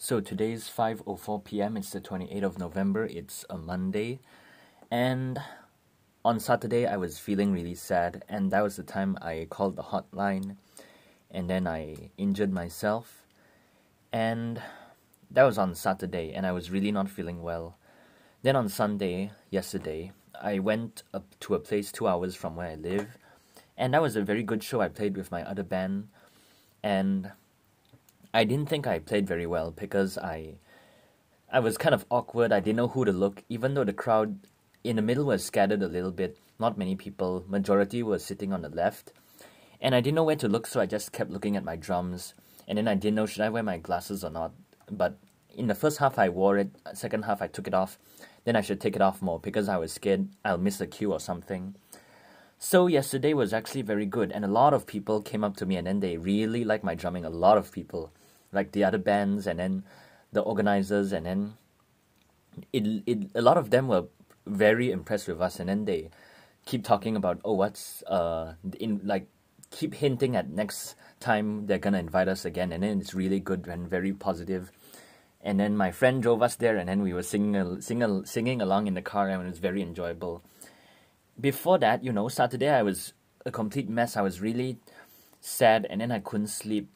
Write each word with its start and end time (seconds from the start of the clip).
So 0.00 0.20
today's 0.20 0.70
5:04 0.70 1.42
p.m. 1.42 1.76
It's 1.76 1.90
the 1.90 2.00
28th 2.00 2.44
of 2.44 2.56
November. 2.56 3.04
It's 3.06 3.44
a 3.50 3.58
Monday. 3.58 4.20
And 4.92 5.40
on 6.24 6.38
Saturday 6.38 6.86
I 6.86 6.96
was 6.96 7.18
feeling 7.18 7.52
really 7.52 7.74
sad 7.74 8.24
and 8.28 8.52
that 8.52 8.62
was 8.62 8.76
the 8.76 8.84
time 8.84 9.18
I 9.20 9.48
called 9.50 9.74
the 9.74 9.82
hotline 9.82 10.54
and 11.32 11.50
then 11.50 11.66
I 11.66 12.10
injured 12.16 12.52
myself. 12.52 13.26
And 14.12 14.62
that 15.32 15.42
was 15.42 15.58
on 15.58 15.74
Saturday 15.74 16.32
and 16.32 16.46
I 16.46 16.52
was 16.52 16.70
really 16.70 16.92
not 16.92 17.10
feeling 17.10 17.42
well. 17.42 17.76
Then 18.42 18.54
on 18.54 18.68
Sunday, 18.68 19.32
yesterday, 19.50 20.12
I 20.40 20.60
went 20.60 21.02
up 21.12 21.24
to 21.40 21.56
a 21.56 21.58
place 21.58 21.90
2 21.90 22.06
hours 22.06 22.36
from 22.36 22.54
where 22.54 22.68
I 22.68 22.76
live 22.76 23.18
and 23.76 23.92
that 23.94 24.02
was 24.02 24.14
a 24.14 24.22
very 24.22 24.44
good 24.44 24.62
show 24.62 24.80
I 24.80 24.90
played 24.90 25.16
with 25.16 25.32
my 25.32 25.42
other 25.42 25.64
band 25.64 26.06
and 26.84 27.32
I 28.32 28.44
didn't 28.44 28.68
think 28.68 28.86
I 28.86 28.98
played 28.98 29.26
very 29.26 29.46
well 29.46 29.70
because 29.70 30.18
I 30.18 30.58
I 31.50 31.60
was 31.60 31.78
kind 31.78 31.94
of 31.94 32.04
awkward. 32.10 32.52
I 32.52 32.60
didn't 32.60 32.76
know 32.76 32.88
who 32.88 33.06
to 33.06 33.12
look, 33.12 33.42
even 33.48 33.72
though 33.72 33.84
the 33.84 33.94
crowd 33.94 34.38
in 34.84 34.96
the 34.96 35.02
middle 35.02 35.24
was 35.24 35.44
scattered 35.44 35.82
a 35.82 35.88
little 35.88 36.12
bit. 36.12 36.36
Not 36.58 36.76
many 36.76 36.94
people. 36.94 37.44
Majority 37.48 38.02
was 38.02 38.22
sitting 38.24 38.52
on 38.52 38.62
the 38.62 38.68
left. 38.68 39.12
And 39.80 39.94
I 39.94 40.00
didn't 40.00 40.16
know 40.16 40.24
where 40.24 40.36
to 40.36 40.48
look, 40.48 40.66
so 40.66 40.80
I 40.80 40.86
just 40.86 41.12
kept 41.12 41.30
looking 41.30 41.56
at 41.56 41.64
my 41.64 41.76
drums. 41.76 42.34
And 42.66 42.76
then 42.76 42.86
I 42.86 42.94
didn't 42.94 43.14
know 43.14 43.24
should 43.24 43.42
I 43.42 43.48
wear 43.48 43.62
my 43.62 43.78
glasses 43.78 44.22
or 44.22 44.30
not. 44.30 44.52
But 44.90 45.16
in 45.54 45.68
the 45.68 45.74
first 45.74 45.98
half 45.98 46.18
I 46.18 46.28
wore 46.28 46.58
it, 46.58 46.70
second 46.92 47.24
half 47.24 47.40
I 47.40 47.46
took 47.46 47.66
it 47.66 47.74
off. 47.74 47.98
Then 48.44 48.56
I 48.56 48.60
should 48.60 48.80
take 48.80 48.96
it 48.96 49.02
off 49.02 49.22
more 49.22 49.40
because 49.40 49.68
I 49.68 49.78
was 49.78 49.92
scared 49.92 50.28
I'll 50.44 50.58
miss 50.58 50.80
a 50.80 50.86
cue 50.86 51.12
or 51.12 51.20
something. 51.20 51.76
So 52.58 52.88
yesterday 52.88 53.34
was 53.34 53.52
actually 53.54 53.82
very 53.82 54.06
good 54.06 54.32
and 54.32 54.44
a 54.44 54.48
lot 54.48 54.74
of 54.74 54.86
people 54.86 55.22
came 55.22 55.44
up 55.44 55.56
to 55.58 55.66
me 55.66 55.76
and 55.76 55.86
then 55.86 56.00
they 56.00 56.16
really 56.16 56.64
liked 56.64 56.84
my 56.84 56.94
drumming. 56.94 57.24
A 57.24 57.30
lot 57.30 57.56
of 57.56 57.72
people 57.72 58.12
like 58.52 58.72
the 58.72 58.84
other 58.84 58.98
bands 58.98 59.46
and 59.46 59.58
then 59.58 59.84
the 60.32 60.40
organizers 60.40 61.12
and 61.12 61.26
then 61.26 61.54
it, 62.72 63.02
it 63.06 63.18
a 63.34 63.42
lot 63.42 63.56
of 63.56 63.70
them 63.70 63.88
were 63.88 64.04
very 64.46 64.90
impressed 64.90 65.28
with 65.28 65.40
us 65.40 65.60
and 65.60 65.68
then 65.68 65.84
they 65.84 66.10
keep 66.64 66.84
talking 66.84 67.16
about 67.16 67.40
oh 67.44 67.52
what's 67.54 68.02
uh 68.04 68.54
in 68.78 69.00
like 69.04 69.26
keep 69.70 69.94
hinting 69.94 70.36
at 70.36 70.48
next 70.50 70.94
time 71.20 71.66
they're 71.66 71.78
gonna 71.78 71.98
invite 71.98 72.28
us 72.28 72.44
again 72.44 72.72
and 72.72 72.82
then 72.82 73.00
it's 73.00 73.14
really 73.14 73.40
good 73.40 73.66
and 73.66 73.88
very 73.88 74.12
positive. 74.12 74.70
And 75.40 75.60
then 75.60 75.76
my 75.76 75.92
friend 75.92 76.22
drove 76.22 76.42
us 76.42 76.56
there 76.56 76.76
and 76.76 76.88
then 76.88 77.02
we 77.02 77.12
were 77.12 77.22
singing 77.22 77.80
singing 77.80 78.24
singing 78.24 78.60
along 78.60 78.86
in 78.86 78.94
the 78.94 79.02
car 79.02 79.28
and 79.28 79.42
it 79.42 79.50
was 79.50 79.58
very 79.58 79.82
enjoyable. 79.82 80.42
Before 81.40 81.78
that 81.78 82.02
you 82.02 82.12
know 82.12 82.28
saturday 82.28 82.68
i 82.68 82.82
was 82.82 83.12
a 83.46 83.50
complete 83.50 83.88
mess. 83.88 84.16
I 84.16 84.22
was 84.22 84.40
really 84.40 84.78
sad 85.40 85.86
and 85.88 86.00
then 86.00 86.10
i 86.10 86.18
couldn't 86.18 86.48
sleep 86.48 86.88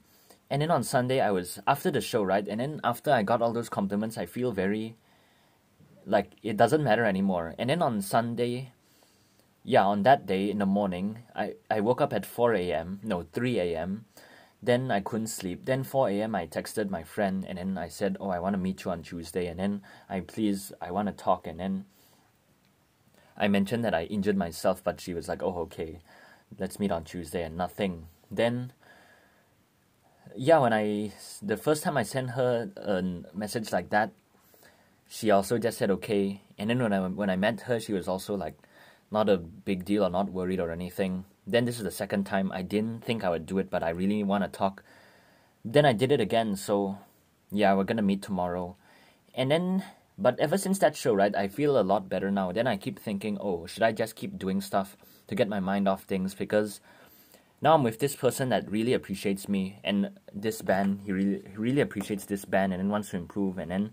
and 0.53 0.61
then 0.61 0.70
on 0.70 0.84
Sunday 0.84 1.19
I 1.19 1.31
was 1.31 1.61
after 1.67 1.91
the 1.91 2.03
show, 2.03 2.22
right? 2.22 2.47
And 2.47 2.61
then 2.61 2.78
after 2.84 3.11
I 3.11 3.22
got 3.22 3.41
all 3.41 3.55
those 3.55 3.70
compliments, 3.70 4.19
I 4.19 4.27
feel 4.27 4.53
very 4.53 4.97
like 6.05 6.33
it 6.42 6.59
doesn't 6.59 6.84
matter 6.84 7.06
anymore. 7.06 7.55
And 7.59 7.70
then 7.70 7.81
on 7.81 8.03
Sunday, 8.03 8.72
yeah, 9.64 9.86
on 9.86 10.03
that 10.03 10.27
day 10.27 10.50
in 10.50 10.59
the 10.59 10.67
morning, 10.67 11.20
I, 11.34 11.55
I 11.70 11.81
woke 11.81 12.03
up 12.03 12.12
at 12.12 12.27
4 12.27 12.53
a.m. 12.53 13.00
No, 13.03 13.25
3 13.33 13.61
a.m. 13.61 14.05
Then 14.62 14.91
I 14.91 15.00
couldn't 15.00 15.28
sleep. 15.28 15.64
Then 15.64 15.84
4 15.84 16.11
a.m. 16.11 16.34
I 16.34 16.47
texted 16.47 16.91
my 16.91 17.03
friend 17.03 17.47
and 17.48 17.56
then 17.56 17.78
I 17.78 17.89
said, 17.89 18.19
Oh, 18.20 18.28
I 18.28 18.39
want 18.39 18.53
to 18.53 18.61
meet 18.61 18.84
you 18.84 18.91
on 18.91 19.03
Tuesday. 19.03 19.47
And 19.47 19.59
then 19.59 19.81
I 20.11 20.20
please, 20.20 20.70
I 20.83 20.91
want 20.91 21.09
to 21.09 21.14
talk. 21.14 21.47
And 21.47 21.61
then 21.61 21.87
I 23.39 23.48
mentioned 23.48 23.87
that 23.87 23.94
I 23.94 24.05
injured 24.05 24.37
myself, 24.37 24.84
but 24.84 25.00
she 25.00 25.14
was 25.14 25.28
like, 25.28 25.42
Oh, 25.42 25.61
okay, 25.61 26.00
let's 26.59 26.78
meet 26.78 26.92
on 26.92 27.05
Tuesday. 27.05 27.42
And 27.42 27.56
nothing. 27.56 28.09
Then 28.31 28.75
yeah, 30.36 30.58
when 30.58 30.72
I 30.72 31.12
the 31.42 31.56
first 31.56 31.83
time 31.83 31.97
I 31.97 32.02
sent 32.02 32.30
her 32.30 32.70
a 32.77 33.02
message 33.36 33.72
like 33.72 33.91
that, 33.91 34.12
she 35.08 35.30
also 35.30 35.58
just 35.58 35.78
said 35.78 35.91
okay. 35.91 36.41
And 36.58 36.70
then 36.70 36.83
when 36.83 36.92
I 36.92 37.00
when 37.08 37.30
I 37.30 37.36
met 37.36 37.62
her, 37.62 37.80
she 37.80 37.92
was 37.92 38.08
also 38.08 38.34
like, 38.34 38.56
not 39.10 39.28
a 39.28 39.36
big 39.36 39.84
deal 39.84 40.05
or 40.05 40.10
not 40.10 40.30
worried 40.30 40.60
or 40.60 40.70
anything. 40.70 41.25
Then 41.47 41.65
this 41.65 41.76
is 41.76 41.84
the 41.84 41.91
second 41.91 42.25
time 42.25 42.50
I 42.53 42.62
didn't 42.62 43.04
think 43.04 43.25
I 43.25 43.31
would 43.31 43.47
do 43.47 43.59
it, 43.59 43.70
but 43.70 43.82
I 43.82 43.91
really 43.91 44.22
want 44.25 44.44
to 44.44 44.48
talk. 44.48 44.82
Then 45.65 45.84
I 45.84 45.93
did 45.93 46.12
it 46.12 46.20
again. 46.20 46.56
So 46.56 46.99
yeah, 47.50 47.75
we're 47.75 47.84
gonna 47.84 48.03
meet 48.03 48.22
tomorrow. 48.22 48.76
And 49.34 49.50
then, 49.50 49.84
but 50.19 50.38
ever 50.41 50.59
since 50.59 50.78
that 50.78 50.97
show, 50.97 51.14
right, 51.14 51.34
I 51.34 51.49
feel 51.49 51.78
a 51.78 51.82
lot 51.82 52.09
better 52.09 52.31
now. 52.31 52.53
Then 52.53 52.66
I 52.66 52.76
keep 52.76 52.99
thinking, 52.99 53.38
oh, 53.41 53.66
should 53.66 53.82
I 53.82 53.93
just 53.93 54.16
keep 54.16 54.38
doing 54.38 54.60
stuff 54.60 54.97
to 55.28 55.34
get 55.34 55.49
my 55.49 55.60
mind 55.60 55.88
off 55.88 56.04
things 56.04 56.34
because 56.34 56.81
now 57.62 57.75
I'm 57.75 57.84
with 57.84 58.00
this 58.00 58.17
person 58.17 58.49
that 58.49 58.69
really 58.69 58.93
appreciates 58.93 59.49
me 59.49 59.78
and 59.84 60.11
this 60.34 60.61
band. 60.62 61.03
He 61.06 61.12
really 61.12 61.43
he 61.49 61.56
really 61.56 61.81
appreciates 61.81 62.27
this 62.27 62.45
band 62.45 62.73
and 62.73 62.81
then 62.81 62.91
wants 62.91 63.11
to 63.11 63.17
improve 63.17 63.56
and 63.56 63.71
then 63.71 63.93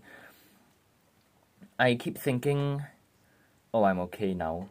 I 1.78 1.94
keep 1.94 2.18
thinking 2.18 2.82
oh 3.72 3.84
I'm 3.84 4.00
okay 4.00 4.34
now. 4.34 4.68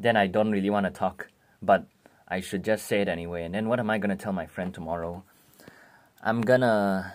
Then 0.00 0.16
I 0.16 0.26
don't 0.26 0.50
really 0.50 0.68
want 0.68 0.86
to 0.86 0.90
talk 0.90 1.28
but 1.62 1.86
I 2.26 2.40
should 2.40 2.64
just 2.64 2.86
say 2.86 3.00
it 3.00 3.08
anyway. 3.08 3.44
And 3.44 3.54
then 3.54 3.68
what 3.68 3.78
am 3.78 3.88
I 3.88 3.98
going 3.98 4.10
to 4.10 4.22
tell 4.22 4.32
my 4.32 4.46
friend 4.46 4.74
tomorrow? 4.74 5.22
I'm 6.20 6.40
gonna 6.40 7.14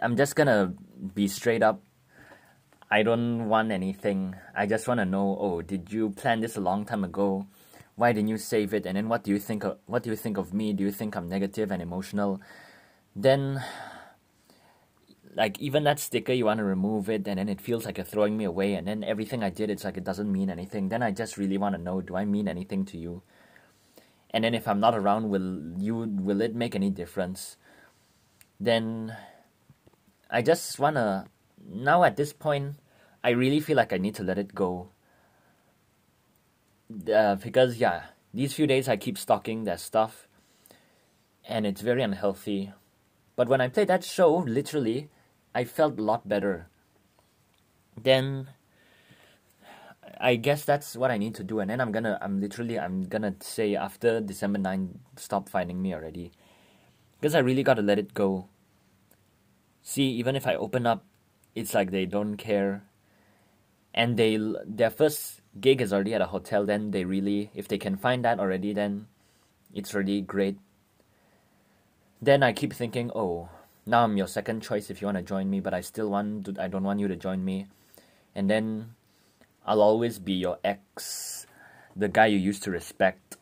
I'm 0.00 0.16
just 0.16 0.34
gonna 0.34 0.72
be 1.14 1.28
straight 1.28 1.62
up. 1.62 1.82
I 2.90 3.02
don't 3.02 3.48
want 3.48 3.70
anything. 3.70 4.34
I 4.56 4.64
just 4.64 4.88
want 4.88 5.00
to 5.00 5.04
know 5.04 5.36
oh 5.38 5.60
did 5.60 5.92
you 5.92 6.08
plan 6.08 6.40
this 6.40 6.56
a 6.56 6.60
long 6.60 6.86
time 6.86 7.04
ago 7.04 7.46
why 7.96 8.12
didn't 8.12 8.28
you 8.28 8.38
save 8.38 8.72
it? 8.74 8.86
And 8.86 8.96
then 8.96 9.08
what 9.08 9.24
do 9.24 9.30
you 9.30 9.38
think 9.38 9.64
of 9.64 9.78
what 9.86 10.02
do 10.02 10.10
you 10.10 10.16
think 10.16 10.38
of 10.38 10.54
me? 10.54 10.72
Do 10.72 10.84
you 10.84 10.90
think 10.90 11.16
i'm 11.16 11.28
negative 11.28 11.70
and 11.70 11.82
emotional? 11.82 12.40
Then 13.14 13.62
like 15.34 15.58
even 15.60 15.84
that 15.84 15.98
sticker 15.98 16.32
you 16.32 16.44
want 16.44 16.58
to 16.58 16.64
remove 16.64 17.08
it 17.08 17.26
and 17.26 17.38
then 17.38 17.48
it 17.48 17.60
feels 17.60 17.86
like 17.86 17.96
you're 17.96 18.04
throwing 18.04 18.36
me 18.36 18.44
away 18.44 18.74
and 18.74 18.86
then 18.86 19.02
everything 19.02 19.42
i 19.42 19.48
did 19.48 19.70
it's 19.70 19.82
like 19.82 19.96
it 19.96 20.04
doesn't 20.04 20.30
mean 20.30 20.50
anything. 20.50 20.88
Then 20.88 21.02
i 21.02 21.10
just 21.10 21.36
really 21.36 21.58
want 21.58 21.74
to 21.74 21.80
know 21.80 22.00
do 22.00 22.16
i 22.16 22.24
mean 22.24 22.48
anything 22.48 22.84
to 22.86 22.98
you? 22.98 23.22
And 24.30 24.44
then 24.44 24.54
if 24.54 24.66
i'm 24.66 24.80
not 24.80 24.94
around 24.94 25.28
will 25.28 25.78
you 25.78 25.96
will 25.96 26.40
it 26.40 26.54
make 26.54 26.74
any 26.74 26.90
difference? 26.90 27.56
Then 28.58 29.16
i 30.30 30.40
just 30.40 30.78
want 30.78 30.96
to 30.96 31.26
now 31.64 32.04
at 32.04 32.16
this 32.16 32.32
point 32.32 32.76
i 33.22 33.30
really 33.30 33.60
feel 33.60 33.76
like 33.76 33.92
i 33.92 33.98
need 33.98 34.14
to 34.14 34.24
let 34.24 34.38
it 34.38 34.54
go 34.54 34.88
uh, 37.12 37.36
because 37.36 37.76
yeah, 37.76 38.04
these 38.34 38.52
few 38.54 38.66
days 38.66 38.88
I 38.88 38.96
keep 38.96 39.18
stalking 39.18 39.64
their 39.64 39.78
stuff, 39.78 40.28
and 41.48 41.66
it's 41.66 41.80
very 41.80 42.02
unhealthy. 42.02 42.72
But 43.36 43.48
when 43.48 43.60
I 43.60 43.68
played 43.68 43.88
that 43.88 44.04
show, 44.04 44.36
literally, 44.36 45.08
I 45.54 45.64
felt 45.64 45.98
a 45.98 46.02
lot 46.02 46.28
better. 46.28 46.68
Then 48.00 48.48
I 50.20 50.36
guess 50.36 50.64
that's 50.64 50.96
what 50.96 51.10
I 51.10 51.18
need 51.18 51.34
to 51.36 51.44
do, 51.44 51.60
and 51.60 51.70
then 51.70 51.80
I'm 51.80 51.90
gonna, 51.92 52.18
I'm 52.22 52.40
literally, 52.40 52.78
I'm 52.78 53.02
gonna 53.04 53.34
say 53.40 53.74
after 53.74 54.20
December 54.20 54.58
9, 54.58 55.00
stop 55.16 55.48
finding 55.48 55.82
me 55.82 55.94
already, 55.94 56.30
because 57.20 57.34
I 57.34 57.40
really 57.40 57.62
gotta 57.62 57.82
let 57.82 57.98
it 57.98 58.14
go. 58.14 58.48
See, 59.82 60.04
even 60.12 60.36
if 60.36 60.46
I 60.46 60.54
open 60.54 60.86
up, 60.86 61.04
it's 61.54 61.74
like 61.74 61.90
they 61.90 62.06
don't 62.06 62.36
care, 62.36 62.84
and 63.94 64.16
they 64.16 64.38
their 64.66 64.90
first 64.90 65.40
gig 65.60 65.80
is 65.80 65.92
already 65.92 66.14
at 66.14 66.20
a 66.20 66.26
hotel, 66.26 66.64
then 66.64 66.90
they 66.90 67.04
really, 67.04 67.50
if 67.54 67.68
they 67.68 67.78
can 67.78 67.96
find 67.96 68.24
that 68.24 68.40
already, 68.40 68.72
then 68.72 69.06
it's 69.74 69.94
really 69.94 70.20
great. 70.20 70.58
Then 72.20 72.42
I 72.42 72.52
keep 72.52 72.72
thinking, 72.72 73.10
oh, 73.14 73.48
now 73.84 74.04
I'm 74.04 74.16
your 74.16 74.28
second 74.28 74.62
choice 74.62 74.90
if 74.90 75.02
you 75.02 75.06
want 75.06 75.18
to 75.18 75.22
join 75.22 75.50
me, 75.50 75.60
but 75.60 75.74
I 75.74 75.80
still 75.80 76.08
want, 76.08 76.46
to, 76.46 76.54
I 76.62 76.68
don't 76.68 76.84
want 76.84 77.00
you 77.00 77.08
to 77.08 77.16
join 77.16 77.44
me. 77.44 77.66
And 78.34 78.48
then 78.48 78.94
I'll 79.66 79.82
always 79.82 80.18
be 80.18 80.32
your 80.32 80.58
ex, 80.64 81.46
the 81.94 82.08
guy 82.08 82.26
you 82.26 82.38
used 82.38 82.62
to 82.62 82.70
respect. 82.70 83.36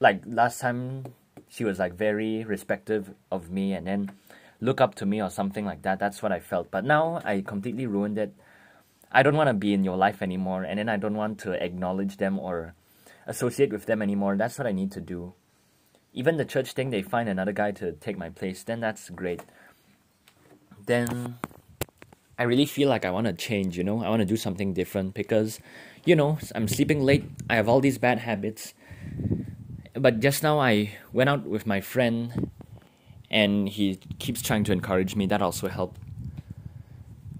Like 0.00 0.22
last 0.26 0.60
time, 0.60 1.14
she 1.48 1.64
was 1.64 1.78
like 1.78 1.94
very 1.94 2.42
respective 2.44 3.14
of 3.30 3.50
me 3.50 3.74
and 3.74 3.86
then 3.86 4.12
look 4.60 4.80
up 4.80 4.94
to 4.96 5.06
me 5.06 5.22
or 5.22 5.30
something 5.30 5.64
like 5.64 5.82
that. 5.82 5.98
That's 5.98 6.22
what 6.22 6.32
I 6.32 6.40
felt. 6.40 6.70
But 6.70 6.84
now 6.84 7.20
I 7.24 7.42
completely 7.42 7.86
ruined 7.86 8.18
it 8.18 8.34
I 9.12 9.22
don't 9.22 9.36
want 9.36 9.48
to 9.48 9.54
be 9.54 9.74
in 9.74 9.84
your 9.84 9.96
life 9.96 10.22
anymore, 10.22 10.62
and 10.62 10.78
then 10.78 10.88
I 10.88 10.96
don't 10.96 11.16
want 11.16 11.38
to 11.40 11.52
acknowledge 11.52 12.18
them 12.18 12.38
or 12.38 12.74
associate 13.26 13.72
with 13.72 13.86
them 13.86 14.02
anymore. 14.02 14.36
That's 14.36 14.58
what 14.58 14.66
I 14.66 14.72
need 14.72 14.92
to 14.92 15.00
do. 15.00 15.34
Even 16.12 16.36
the 16.36 16.44
church 16.44 16.72
thing, 16.72 16.90
they 16.90 17.02
find 17.02 17.28
another 17.28 17.52
guy 17.52 17.72
to 17.72 17.92
take 17.92 18.18
my 18.18 18.30
place, 18.30 18.62
then 18.62 18.80
that's 18.80 19.10
great. 19.10 19.42
Then 20.86 21.38
I 22.38 22.44
really 22.44 22.66
feel 22.66 22.88
like 22.88 23.04
I 23.04 23.10
want 23.10 23.26
to 23.26 23.32
change, 23.32 23.76
you 23.76 23.84
know? 23.84 24.02
I 24.02 24.08
want 24.08 24.20
to 24.20 24.26
do 24.26 24.36
something 24.36 24.72
different 24.72 25.14
because, 25.14 25.60
you 26.04 26.16
know, 26.16 26.38
I'm 26.54 26.68
sleeping 26.68 27.02
late, 27.02 27.24
I 27.48 27.56
have 27.56 27.68
all 27.68 27.80
these 27.80 27.98
bad 27.98 28.20
habits. 28.20 28.74
But 29.94 30.20
just 30.20 30.42
now 30.42 30.58
I 30.58 30.92
went 31.12 31.28
out 31.28 31.44
with 31.44 31.66
my 31.66 31.80
friend 31.80 32.50
and 33.30 33.68
he 33.68 33.96
keeps 34.18 34.40
trying 34.42 34.64
to 34.64 34.72
encourage 34.72 35.14
me. 35.14 35.26
That 35.26 35.42
also 35.42 35.68
helped. 35.68 36.00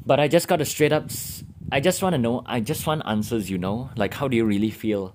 But 0.04 0.20
I 0.20 0.28
just 0.28 0.48
got 0.48 0.60
a 0.60 0.64
straight 0.64 0.92
up 0.92 1.10
I 1.72 1.78
just 1.78 2.02
want 2.02 2.14
to 2.14 2.18
know, 2.18 2.42
I 2.46 2.58
just 2.58 2.84
want 2.86 3.02
answers, 3.06 3.48
you 3.48 3.56
know? 3.56 3.90
Like, 3.96 4.14
how 4.14 4.26
do 4.26 4.36
you 4.36 4.44
really 4.44 4.70
feel? 4.70 5.14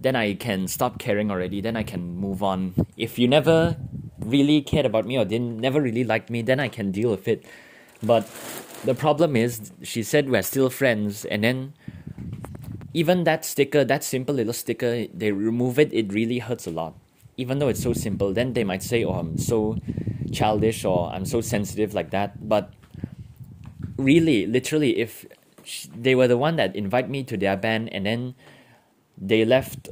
Then 0.00 0.14
I 0.14 0.34
can 0.34 0.68
stop 0.68 0.98
caring 0.98 1.30
already, 1.30 1.60
then 1.60 1.76
I 1.76 1.82
can 1.82 2.16
move 2.16 2.42
on. 2.42 2.74
If 2.96 3.18
you 3.18 3.26
never 3.26 3.76
really 4.20 4.62
cared 4.62 4.86
about 4.86 5.06
me 5.06 5.18
or 5.18 5.24
didn't 5.24 5.58
never 5.58 5.80
really 5.80 6.04
liked 6.04 6.30
me, 6.30 6.42
then 6.42 6.60
I 6.60 6.68
can 6.68 6.92
deal 6.92 7.10
with 7.10 7.26
it. 7.26 7.44
But 8.00 8.30
the 8.84 8.94
problem 8.94 9.34
is, 9.34 9.72
she 9.82 10.04
said 10.04 10.28
we're 10.30 10.42
still 10.42 10.70
friends, 10.70 11.24
and 11.24 11.42
then 11.42 11.72
even 12.94 13.24
that 13.24 13.44
sticker, 13.44 13.84
that 13.84 14.04
simple 14.04 14.34
little 14.34 14.52
sticker, 14.52 15.06
they 15.12 15.32
remove 15.32 15.78
it, 15.78 15.92
it 15.92 16.12
really 16.12 16.38
hurts 16.38 16.66
a 16.66 16.70
lot. 16.70 16.94
Even 17.36 17.58
though 17.58 17.68
it's 17.68 17.82
so 17.82 17.92
simple, 17.92 18.32
then 18.32 18.52
they 18.52 18.62
might 18.62 18.82
say, 18.82 19.04
"Oh, 19.04 19.14
I'm 19.14 19.38
so 19.38 19.76
childish," 20.32 20.84
or 20.84 21.10
"I'm 21.10 21.24
so 21.24 21.40
sensitive," 21.40 21.94
like 21.94 22.10
that. 22.10 22.46
But 22.48 22.72
really, 23.96 24.46
literally, 24.46 24.98
if 24.98 25.24
they 25.94 26.14
were 26.14 26.28
the 26.28 26.38
one 26.38 26.56
that 26.56 26.74
invite 26.76 27.08
me 27.08 27.22
to 27.24 27.36
their 27.36 27.56
band, 27.56 27.92
and 27.92 28.06
then 28.06 28.34
they 29.16 29.44
left, 29.44 29.88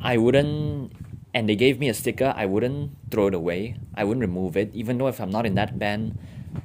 I 0.00 0.16
wouldn't 0.18 0.92
and 1.34 1.48
they 1.48 1.56
gave 1.56 1.80
me 1.80 1.88
a 1.88 1.94
sticker, 1.94 2.32
I 2.36 2.46
wouldn't 2.46 2.92
throw 3.10 3.26
it 3.26 3.34
away. 3.34 3.76
I 3.94 4.04
wouldn't 4.04 4.22
remove 4.22 4.56
it, 4.56 4.70
even 4.72 4.98
though 4.98 5.08
if 5.08 5.20
I'm 5.20 5.30
not 5.30 5.44
in 5.44 5.56
that 5.56 5.78
band, 5.78 6.16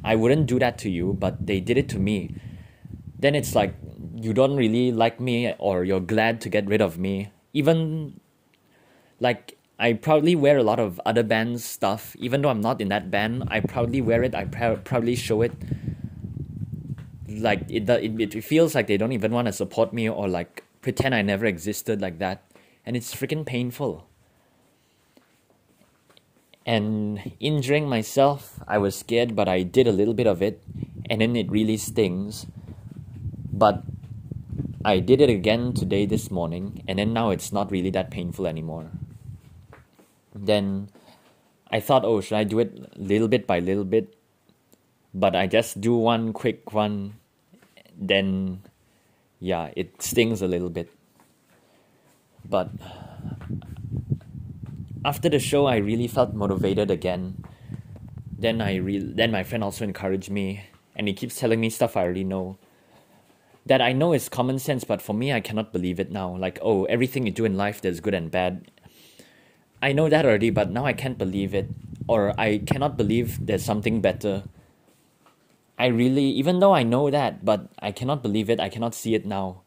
I 0.04 0.16
wouldn't 0.16 0.46
do 0.46 0.60
that 0.60 0.78
to 0.80 0.90
you, 0.90 1.18
but 1.20 1.48
they 1.48 1.60
did 1.60 1.76
it 1.78 1.90
to 1.90 2.00
me. 2.00 2.36
Then 3.18 3.34
it's 3.34 3.56
like 3.56 3.74
you 4.16 4.32
don't 4.32 4.56
really 4.56 4.92
like 4.92 5.20
me 5.20 5.52
or 5.58 5.84
you're 5.84 6.00
glad 6.00 6.40
to 6.42 6.50
get 6.50 6.68
rid 6.68 6.82
of 6.82 7.00
me. 7.00 7.32
Even 7.52 8.20
like 9.20 9.58
I 9.80 9.94
proudly 9.94 10.36
wear 10.36 10.58
a 10.58 10.64
lot 10.64 10.80
of 10.80 11.02
other 11.04 11.24
bands' 11.24 11.66
stuff, 11.66 12.16
even 12.20 12.44
though 12.44 12.50
I'm 12.50 12.62
not 12.62 12.80
in 12.80 12.90
that 12.90 13.10
band. 13.10 13.46
I 13.48 13.62
proudly 13.62 14.02
wear 14.02 14.24
it. 14.24 14.36
I 14.36 14.46
pr- 14.46 14.80
proudly 14.84 15.16
show 15.16 15.42
it. 15.42 15.54
Like 17.30 17.70
it, 17.70 17.90
it, 17.90 18.36
it 18.36 18.44
feels 18.44 18.74
like 18.74 18.88
they 18.88 18.98
don't 18.98 19.12
even 19.12 19.32
want 19.32 19.48
to 19.48 19.54
support 19.54 19.94
me 19.94 20.10
or 20.10 20.28
like 20.28 20.64
pretend 20.82 21.14
I 21.14 21.22
never 21.22 21.46
existed 21.46 22.02
like 22.02 22.20
that, 22.20 22.44
and 22.86 22.96
it's 22.96 23.14
freaking 23.14 23.46
painful. 23.46 24.06
And 26.66 27.34
injuring 27.40 27.90
myself 27.90 28.60
i 28.68 28.78
was 28.78 28.96
scared 28.96 29.36
but 29.36 29.48
i 29.50 29.64
did 29.64 29.88
a 29.88 29.92
little 29.92 30.14
bit 30.14 30.28
of 30.28 30.42
it 30.44 30.62
and 31.10 31.22
then 31.22 31.36
it 31.36 31.50
really 31.50 31.78
stings. 31.78 32.46
But 33.52 33.84
i 34.86 35.00
did 35.00 35.20
it 35.22 35.30
again 35.30 35.74
today 35.74 36.06
this 36.06 36.30
morning 36.30 36.84
and 36.88 37.00
then 37.00 37.12
now 37.12 37.32
it's 37.32 37.52
not 37.52 37.72
really 37.72 37.90
that 37.92 38.12
painful 38.12 38.46
anymore. 38.48 38.92
Then 40.36 40.90
i 41.72 41.80
thought 41.80 42.06
oh 42.06 42.22
should 42.22 42.38
i 42.38 42.44
do 42.44 42.60
it 42.60 42.98
little 42.98 43.28
bit 43.28 43.46
by 43.48 43.60
little 43.60 43.86
bit 43.86 44.16
but 45.14 45.36
i 45.36 45.48
just 45.48 45.80
do 45.82 45.96
one 45.96 46.34
quick 46.34 46.74
one 46.74 47.16
then 47.98 48.62
yeah 49.40 49.72
it 49.76 50.02
stings 50.02 50.42
a 50.42 50.48
little 50.48 50.70
bit 50.70 50.90
but 52.50 52.70
after 55.06 55.30
the 55.30 55.40
show, 55.40 55.66
I 55.66 55.78
really 55.78 56.08
felt 56.08 56.34
motivated 56.34 56.92
again. 56.92 57.44
Then 58.38 58.62
I 58.62 58.76
re- 58.76 59.00
then 59.00 59.32
my 59.32 59.44
friend 59.44 59.64
also 59.64 59.84
encouraged 59.84 60.30
me, 60.30 60.64
and 60.96 61.08
he 61.08 61.14
keeps 61.14 61.40
telling 61.40 61.60
me 61.60 61.70
stuff 61.70 61.96
I 61.96 62.04
already 62.04 62.24
know. 62.24 62.58
That 63.66 63.82
I 63.82 63.94
know 63.94 64.14
is 64.14 64.30
common 64.30 64.60
sense, 64.60 64.84
but 64.84 65.02
for 65.02 65.14
me, 65.14 65.32
I 65.32 65.42
cannot 65.42 65.72
believe 65.72 66.00
it 66.00 66.12
now. 66.12 66.36
Like, 66.36 66.60
oh, 66.62 66.86
everything 66.86 67.26
you 67.26 67.32
do 67.32 67.46
in 67.46 67.56
life, 67.56 67.82
there's 67.82 68.00
good 68.00 68.14
and 68.14 68.32
bad. 68.32 68.72
I 69.82 69.94
know 69.94 70.10
that 70.10 70.26
already, 70.26 70.50
but 70.50 70.72
now 70.72 70.86
I 70.86 70.94
can't 70.94 71.18
believe 71.18 71.54
it, 71.54 71.70
or 72.08 72.34
I 72.40 72.60
cannot 72.60 72.98
believe 72.98 73.46
there's 73.46 73.64
something 73.64 74.02
better. 74.02 74.44
I 75.80 75.88
really, 75.88 76.26
even 76.26 76.60
though 76.60 76.76
I 76.76 76.84
know 76.84 77.10
that, 77.10 77.44
but 77.44 77.70
I 77.80 77.92
cannot 77.92 78.22
believe 78.22 78.50
it. 78.50 78.60
I 78.60 78.70
cannot 78.70 78.94
see 78.94 79.16
it 79.16 79.26
now. 79.26 79.62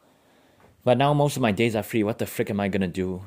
But 0.85 0.99
now 0.99 1.15
most 1.15 1.37
of 1.37 1.43
my 1.43 1.53
days 1.53 1.75
are 1.75 1.83
free. 1.83 2.05
What 2.05 2.19
the 2.19 2.27
frick 2.27 2.51
am 2.51 2.61
I 2.61 2.69
gonna 2.69 2.87
do? 2.87 3.23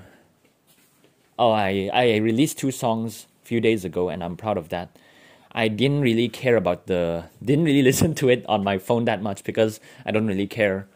oh 1.38 1.52
I, 1.52 1.90
I 1.94 2.18
released 2.18 2.58
two 2.58 2.72
songs 2.72 3.28
a 3.44 3.48
few 3.48 3.60
days 3.60 3.86
ago 3.86 4.10
and 4.10 4.24
I'm 4.24 4.38
proud 4.38 4.58
of 4.58 4.70
that. 4.70 4.98
I 5.52 5.68
didn't 5.68 6.02
really 6.02 6.28
care 6.28 6.56
about 6.56 6.88
the 6.88 7.26
didn't 7.44 7.66
really 7.66 7.82
listen 7.90 8.16
to 8.16 8.30
it 8.30 8.46
on 8.48 8.64
my 8.64 8.78
phone 8.78 9.06
that 9.06 9.22
much 9.22 9.44
because 9.44 9.80
I 10.06 10.12
don't 10.12 10.28
really 10.28 10.48
care 10.48 10.88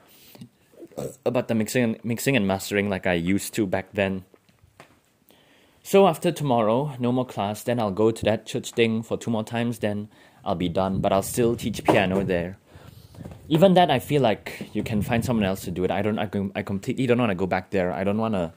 about 1.26 1.48
the 1.48 1.56
mixing 1.56 2.00
mixing 2.04 2.36
and 2.36 2.48
mastering 2.48 2.90
like 2.90 3.08
I 3.08 3.14
used 3.14 3.54
to 3.56 3.66
back 3.66 3.94
then. 3.94 4.26
So 5.90 6.06
after 6.06 6.32
tomorrow, 6.32 6.94
no 7.00 7.12
more 7.12 7.26
class, 7.26 7.64
then 7.64 7.80
I'll 7.80 7.90
go 7.90 8.12
to 8.12 8.26
that 8.26 8.46
church 8.46 8.74
thing 8.74 9.02
for 9.02 9.18
two 9.18 9.32
more 9.32 9.44
times, 9.44 9.80
then 9.80 10.08
I'll 10.46 10.54
be 10.54 10.70
done, 10.70 11.02
but 11.02 11.12
I'll 11.12 11.24
still 11.24 11.56
teach 11.56 11.84
piano 11.84 12.24
there. 12.24 12.60
Even 13.48 13.74
that 13.74 13.90
I 13.90 13.98
feel 13.98 14.22
like 14.22 14.70
you 14.72 14.84
can 14.84 15.02
find 15.02 15.26
someone 15.26 15.48
else 15.48 15.62
to 15.62 15.72
do 15.72 15.84
it. 15.84 15.90
I 15.90 16.04
don't 16.04 16.20
I, 16.20 16.30
I 16.54 16.62
completely 16.62 17.08
don't 17.08 17.18
want 17.18 17.32
to 17.32 17.36
go 17.36 17.48
back 17.48 17.72
there. 17.72 17.92
I 17.92 18.04
don't 18.04 18.20
want 18.20 18.36
to 18.36 18.54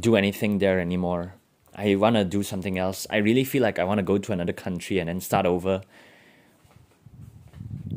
do 0.00 0.16
anything 0.16 0.56
there 0.56 0.80
anymore. 0.80 1.34
I 1.74 1.96
want 1.96 2.16
to 2.16 2.24
do 2.24 2.42
something 2.42 2.78
else. 2.78 3.06
I 3.10 3.18
really 3.18 3.44
feel 3.44 3.62
like 3.62 3.78
I 3.78 3.84
want 3.84 3.98
to 3.98 4.02
go 4.02 4.16
to 4.16 4.32
another 4.32 4.54
country 4.54 4.98
and 4.98 5.10
then 5.10 5.20
start 5.20 5.44
over. 5.44 5.82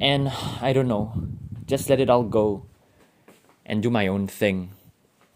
And 0.01 0.27
I 0.59 0.73
don't 0.73 0.89
know, 0.89 1.13
just 1.65 1.89
let 1.89 2.01
it 2.01 2.09
all 2.09 2.23
go 2.23 2.65
and 3.65 3.81
do 3.81 3.89
my 3.89 4.07
own 4.07 4.27
thing. 4.27 4.71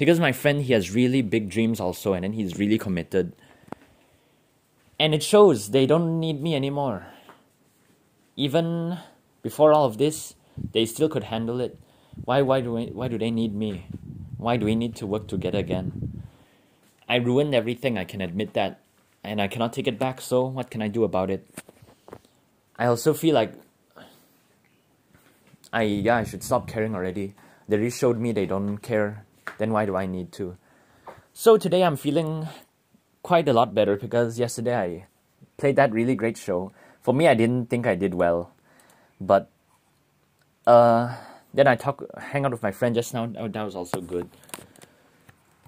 Because 0.02 0.20
my 0.20 0.32
friend, 0.32 0.64
he 0.64 0.74
has 0.74 0.90
really 0.90 1.22
big 1.22 1.52
dreams 1.52 1.80
also, 1.80 2.14
and 2.14 2.24
then 2.24 2.34
he's 2.34 2.58
really 2.58 2.80
committed. 2.80 3.34
And 4.98 5.14
it 5.14 5.22
shows 5.22 5.70
they 5.70 5.86
don't 5.86 6.20
need 6.20 6.42
me 6.42 6.56
anymore. 6.56 7.06
Even 8.36 8.98
before 9.44 9.72
all 9.74 9.86
of 9.86 10.00
this, 10.00 10.34
they 10.74 10.88
still 10.88 11.08
could 11.08 11.26
handle 11.26 11.62
it. 11.62 11.78
Why, 12.26 12.42
why, 12.42 12.62
do, 12.62 12.74
we, 12.74 12.88
why 12.88 13.10
do 13.10 13.20
they 13.20 13.30
need 13.30 13.54
me? 13.54 13.86
Why 14.38 14.58
do 14.58 14.66
we 14.66 14.74
need 14.74 14.96
to 14.96 15.06
work 15.06 15.28
together 15.28 15.60
again? 15.60 16.24
I 17.08 17.18
ruined 17.18 17.54
everything, 17.54 18.00
I 18.00 18.06
can 18.06 18.22
admit 18.22 18.54
that. 18.56 18.82
And 19.24 19.40
I 19.40 19.48
cannot 19.48 19.72
take 19.72 19.88
it 19.88 20.00
back, 20.00 20.20
so 20.20 20.48
what 20.48 20.72
can 20.72 20.82
I 20.82 20.88
do 20.88 21.04
about 21.04 21.30
it? 21.30 21.48
I 22.76 22.88
also 22.88 23.14
feel 23.14 23.36
like 23.36 23.54
I 25.72 25.84
yeah, 25.84 26.16
I 26.16 26.24
should 26.24 26.42
stop 26.42 26.68
caring 26.68 26.96
already. 26.96 27.36
They 27.68 27.78
really 27.78 27.92
showed 27.92 28.18
me 28.18 28.32
they 28.32 28.48
don't 28.48 28.80
care, 28.80 29.28
then 29.58 29.72
why 29.72 29.86
do 29.86 29.96
I 29.96 30.06
need 30.06 30.32
to? 30.34 30.58
So 31.34 31.58
today 31.58 31.84
I'm 31.84 31.96
feeling 31.96 32.48
quite 33.24 33.48
a 33.48 33.54
lot 33.54 33.74
better 33.74 33.96
because 33.96 34.40
yesterday 34.40 34.76
I 34.76 35.06
played 35.58 35.76
that 35.76 35.92
really 35.94 36.16
great 36.16 36.38
show. 36.38 36.72
For 37.02 37.14
me 37.14 37.28
I 37.28 37.34
didn't 37.34 37.70
think 37.70 37.88
I 37.88 37.96
did 37.96 38.14
well. 38.14 38.52
But 39.20 39.50
uh 40.68 41.16
then 41.54 41.68
I 41.68 41.76
talk 41.76 42.04
hang 42.18 42.46
out 42.46 42.52
with 42.52 42.64
my 42.64 42.72
friend 42.72 42.96
just 42.96 43.14
now, 43.14 43.32
Oh, 43.38 43.48
that 43.48 43.64
was 43.64 43.76
also 43.76 44.02
good. 44.02 44.30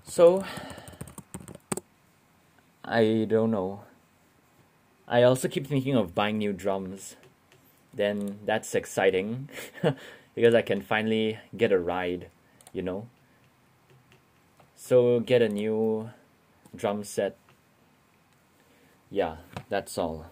So 0.03 0.43
I 2.83 3.25
don't 3.29 3.51
know. 3.51 3.81
I 5.07 5.23
also 5.23 5.47
keep 5.47 5.67
thinking 5.67 5.95
of 5.95 6.15
buying 6.15 6.37
new 6.37 6.53
drums. 6.53 7.15
Then 7.93 8.39
that's 8.45 8.73
exciting 8.75 9.49
because 10.35 10.55
I 10.55 10.61
can 10.61 10.81
finally 10.81 11.39
get 11.55 11.71
a 11.71 11.79
ride, 11.79 12.27
you 12.73 12.81
know. 12.81 13.07
So 14.85 15.21
get 15.21 15.41
a 15.41 15.47
new 15.47 16.09
drum 16.75 17.05
set. 17.05 17.37
Yeah, 19.09 19.37
that's 19.69 19.97
all. 19.97 20.25